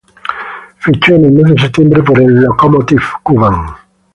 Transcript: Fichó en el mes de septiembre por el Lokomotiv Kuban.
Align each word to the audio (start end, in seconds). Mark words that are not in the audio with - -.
Fichó 0.79 1.13
en 1.13 1.25
el 1.25 1.31
mes 1.31 1.45
de 1.53 1.61
septiembre 1.61 2.01
por 2.01 2.19
el 2.19 2.33
Lokomotiv 2.41 2.99
Kuban. 3.21 3.67